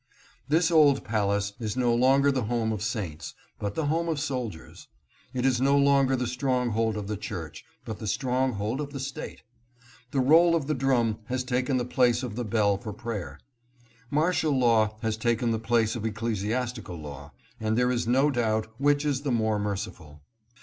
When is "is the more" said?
19.05-19.59